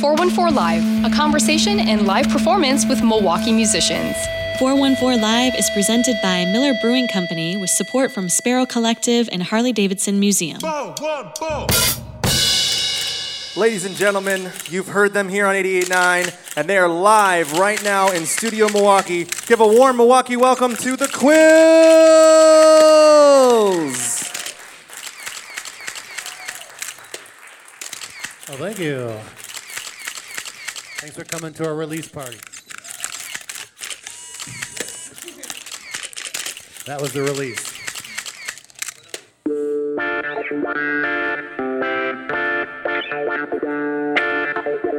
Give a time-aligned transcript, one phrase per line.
[0.00, 4.16] 414 Live, a conversation and live performance with Milwaukee musicians.
[4.58, 9.72] 414 Live is presented by Miller Brewing Company with support from Sparrow Collective and Harley
[9.74, 10.58] Davidson Museum.
[13.56, 18.10] Ladies and gentlemen, you've heard them here on 88.9, and they are live right now
[18.10, 19.26] in Studio Milwaukee.
[19.46, 21.30] Give a warm Milwaukee welcome to the Quilz!
[28.48, 29.14] Oh, thank you.
[31.00, 32.36] Thanks for coming to our release party.
[36.84, 37.70] That was the release.
[43.10, 44.89] Delete, delete.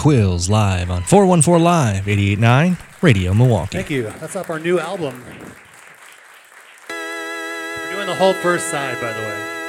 [0.00, 3.76] Quilz live on 414 Live 889 Radio Milwaukee.
[3.76, 4.04] Thank you.
[4.18, 5.22] That's up our new album.
[6.88, 9.59] We're doing the whole first side, by the way.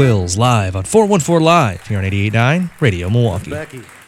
[0.00, 3.50] Quilz live on 414 Live here on 889 Radio Milwaukee.
[3.50, 3.99] Becky.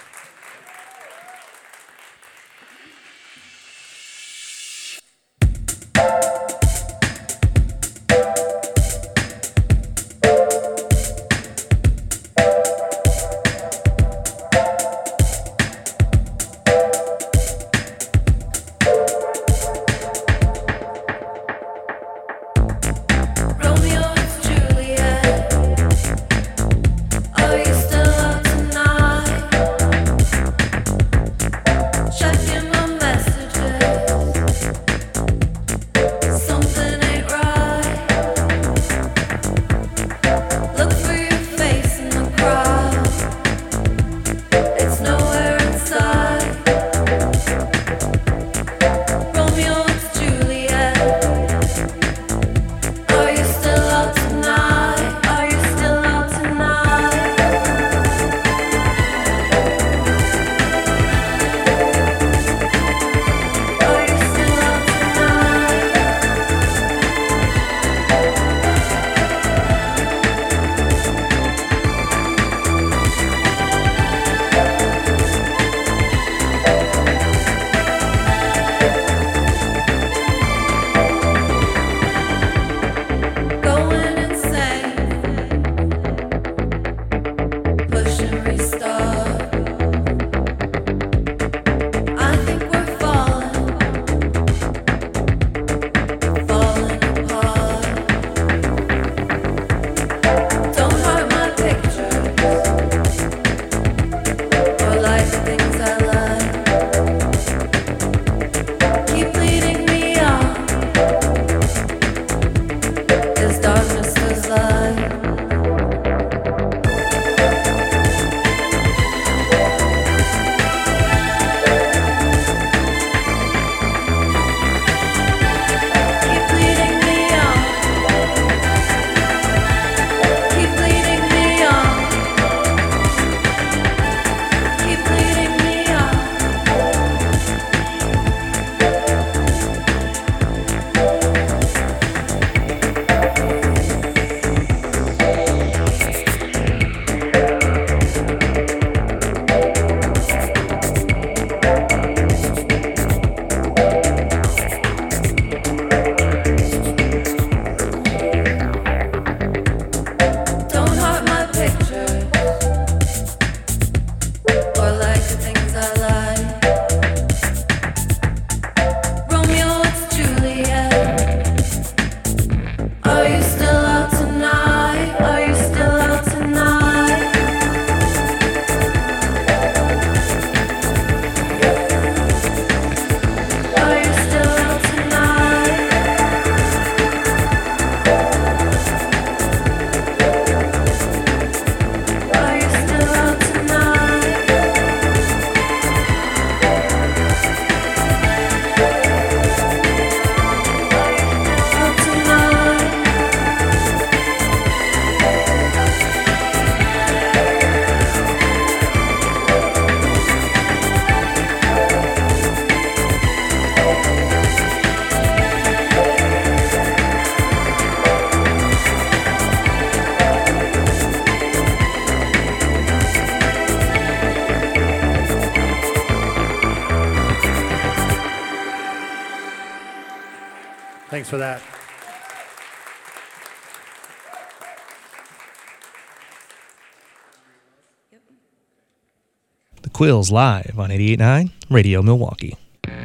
[240.02, 242.56] Quilz live on 88.9 Radio Milwaukee.
[242.88, 243.04] Yeah,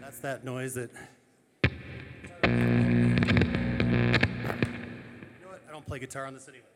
[0.00, 0.90] that's that noise that.
[1.64, 1.70] You
[5.42, 5.60] know what?
[5.68, 6.66] I don't play guitar on this anyway.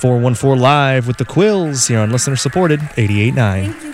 [0.00, 3.89] 414 Live with the Quilz here on listener supported 889.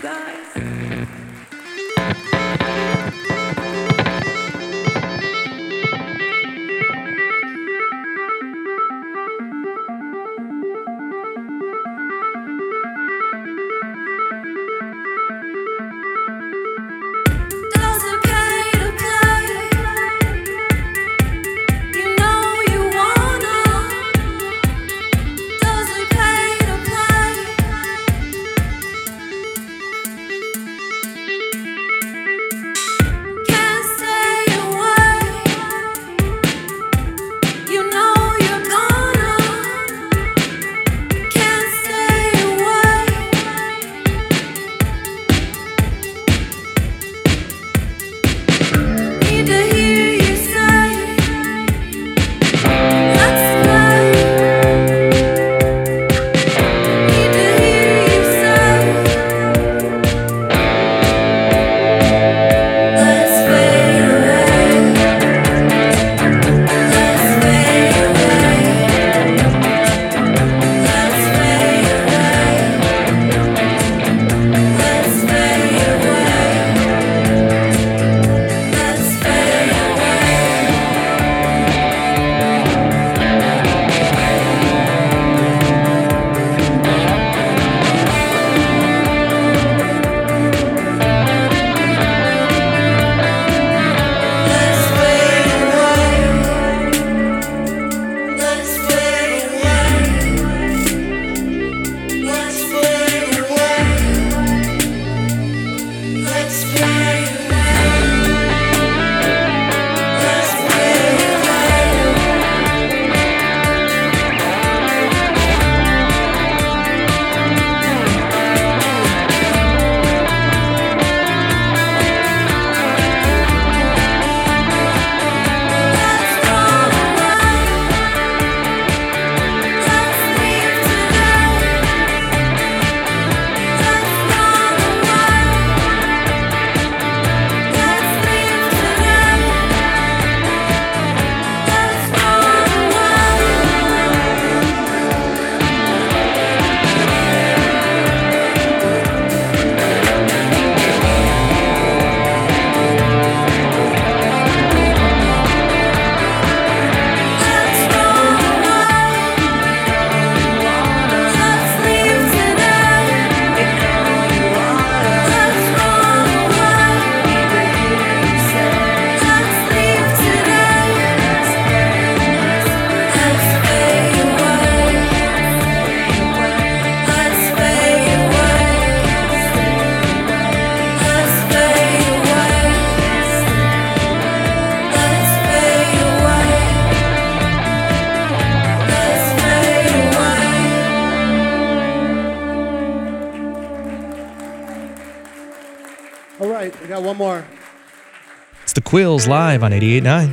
[198.96, 200.32] Quilz live on 88.9.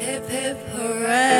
[0.00, 0.56] Hip hip.
[0.72, 1.31] Hooray.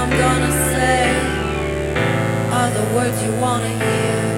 [0.00, 1.12] I'm gonna say
[2.58, 4.29] are the words you wanna hear.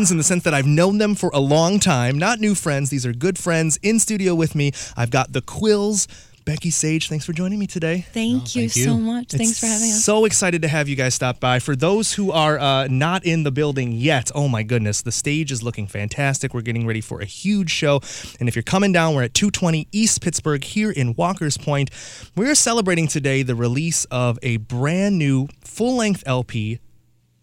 [0.00, 2.88] Friends in the sense that I've known them for a long time, not new friends.
[2.88, 4.72] These are good friends in studio with me.
[4.96, 6.06] I've got the Quilz.
[6.46, 8.06] Becky Sage, thanks for joining me today.
[8.14, 8.84] Thank you thank you.
[8.84, 9.32] so much.
[9.32, 10.02] Thanks for having us.
[10.02, 11.58] So excited to have you guys stop by.
[11.58, 15.52] For those who are uh, not in the building yet, oh my goodness, the stage
[15.52, 16.54] is looking fantastic.
[16.54, 18.00] We're getting ready for a huge show.
[18.40, 21.90] And if you're coming down, we're at 220 East Pittsburgh here in Walker's Point.
[22.34, 26.80] We're celebrating today the release of a brand new full length LP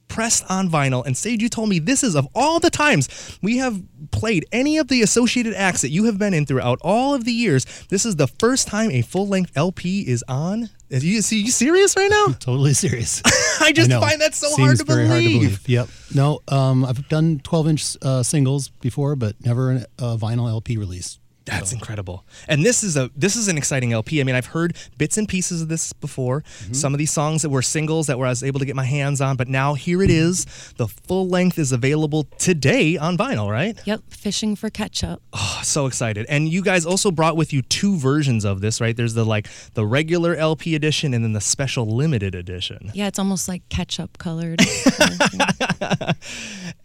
[0.07, 1.05] pressed on vinyl.
[1.05, 4.77] And Sage, you told me this is of all the times we have played any
[4.77, 7.65] of the associated acts that you have been in throughout all of the years.
[7.89, 10.69] This is the first time a full length LP is on.
[10.89, 12.33] Is you, see, you serious right now?
[12.39, 13.21] Totally serious.
[13.61, 13.99] I just know.
[13.99, 15.41] find that so Seems hard to very hard to believe.
[15.41, 15.69] believe.
[15.69, 15.89] Yep.
[16.15, 21.19] No, um, I've done 12 inch uh, singles before, but never a vinyl LP release.
[21.47, 22.25] That's incredible.
[22.47, 24.21] And this is a this is an exciting LP.
[24.21, 26.41] I mean, I've heard bits and pieces of this before.
[26.41, 26.73] Mm-hmm.
[26.73, 28.83] Some of these songs that were singles that were I was able to get my
[28.83, 30.45] hands on, but now here it is.
[30.77, 33.79] The full length is available today on vinyl, right?
[33.85, 35.21] Yep, fishing for ketchup.
[35.33, 36.25] Oh, so excited.
[36.29, 38.95] And you guys also brought with you two versions of this, right?
[38.95, 42.91] There's the like the regular LP edition and then the special limited edition.
[42.93, 44.59] Yeah, it's almost like ketchup colored.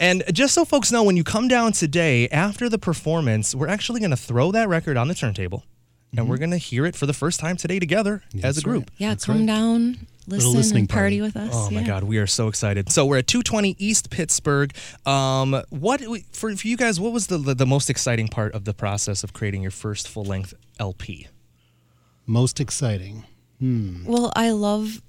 [0.02, 4.00] And just so folks know, when you come down today after the performance, we're actually
[4.00, 5.64] going to throw that record on the turntable
[6.16, 8.56] and we're going to hear it for the first time today together as a That's
[8.58, 8.64] right.
[8.64, 8.90] group.
[8.98, 11.20] yeah, come down listen listening party, party.
[11.20, 11.52] with us.
[11.54, 11.82] Oh my.
[11.82, 12.90] God, we are so excited!
[12.92, 14.74] So we're at 220 East Pittsburgh.
[15.06, 16.00] Um, what
[16.32, 17.00] for, for you guys?
[17.00, 20.08] What was the, the the most exciting part of the process of creating your first
[20.08, 21.28] full length LP?
[22.26, 23.24] Most exciting.
[23.60, 25.00] Well, I love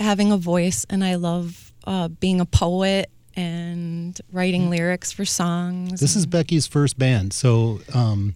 [0.00, 6.00] having a voice and I love uh, being a poet and writing lyrics for songs.
[6.00, 8.34] This is Becky's first band, so um,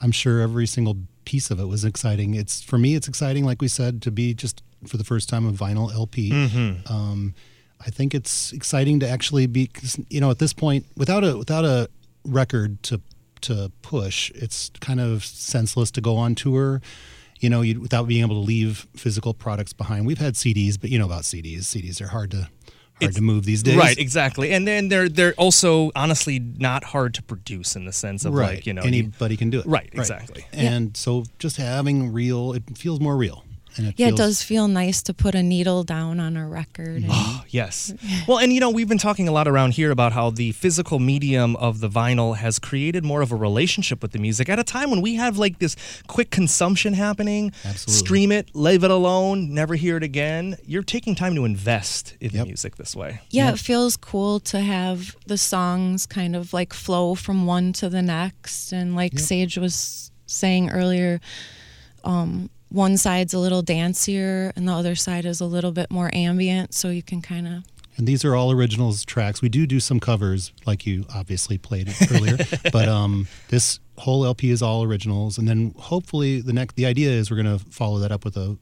[0.00, 2.34] I'm sure every single piece of it was exciting.
[2.34, 5.46] It's for me, it's exciting, like we said, to be just for the first time
[5.46, 6.30] a vinyl LP.
[6.30, 6.92] Mm-hmm.
[6.92, 7.34] Um,
[7.80, 9.70] I think it's exciting to actually be,
[10.08, 11.88] you know, at this point, without a without a
[12.24, 13.00] record to
[13.42, 16.80] to push, it's kind of senseless to go on tour.
[17.38, 20.06] You know, you, without being able to leave physical products behind.
[20.06, 21.60] We've had CDs, but you know about CDs.
[21.60, 22.48] CDs are hard to
[23.00, 23.76] hard It's- to move these days.
[23.76, 24.52] Right, exactly.
[24.52, 28.56] And then they're they're also honestly not hard to produce in the sense of right.
[28.56, 29.66] like you know anybody can do it.
[29.66, 30.44] Right, exactly.
[30.52, 33.44] And so just having real, it feels more real.
[33.76, 37.02] And it yeah, it does feel nice to put a needle down on a record.
[37.02, 37.12] And,
[37.48, 37.92] Yes.
[38.26, 40.98] Well, and you know, we've been talking a lot around here about how the physical
[40.98, 44.64] medium of the vinyl has created more of a relationship with the music at a
[44.64, 47.52] time when we have like this quick consumption happening.
[47.64, 47.92] Absolutely.
[48.06, 50.56] Stream it, leave it alone, never hear it again.
[50.64, 53.20] You're taking time to invest in the music this way.
[53.30, 57.88] yeah, it feels cool to have the songs kind of like flow from one to
[57.88, 58.72] the next.
[58.72, 61.20] And like Sage was saying earlier,
[62.04, 66.10] um, one side's a little dancier and the other side is a little bit more
[66.14, 66.74] ambient.
[66.74, 67.64] So you can kind of
[67.96, 69.40] And these are all originals tracks.
[69.40, 72.36] We do do some covers, like you obviously played earlier.
[72.72, 75.38] but um, this whole LP is all originals.
[75.38, 78.36] And then hopefully the next, the idea is we're going to follow that up with
[78.36, 78.58] a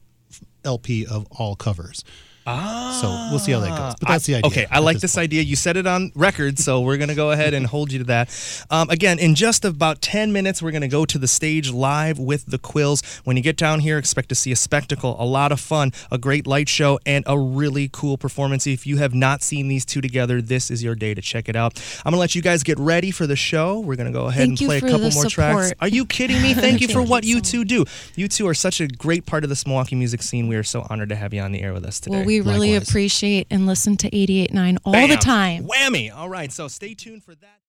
[0.63, 2.03] LP of all covers.
[2.45, 2.97] Ah.
[3.01, 3.95] So we'll see how that goes.
[3.99, 4.47] But that's the idea.
[4.47, 5.25] Okay, I like this point.
[5.25, 5.43] idea.
[5.43, 8.05] You said it on record, so we're going to go ahead and hold you to
[8.05, 8.65] that.
[8.69, 12.17] Um, again, in just about 10 minutes, we're going to go to the stage live
[12.17, 13.03] with the Quilz.
[13.25, 16.17] When you get down here, expect to see a spectacle, a lot of fun, a
[16.17, 18.65] great light show, and a really cool performance.
[18.65, 21.55] If you have not seen these two together, this is your day to check it
[21.55, 21.79] out.
[21.99, 23.79] I'm going to let you guys get ready for the show.
[23.79, 25.73] We're going to go ahead Thank and play a couple the more tracks.
[25.79, 26.53] Are you kidding me?
[26.53, 27.85] Thank you for what you you two do.
[28.15, 30.47] You two are such a great part of this Milwaukee music scene.
[30.47, 32.17] We are so honored to have you on the air with us today.
[32.17, 32.89] Well, we really Likewise.
[32.89, 35.67] appreciate and listen to 88.9 all the time.
[35.67, 36.15] Whammy.
[36.15, 37.59] All right, so stay tuned for that.